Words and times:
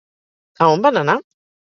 A 0.63 0.69
on 0.77 0.81
van 0.85 0.97
anar? 1.03 1.19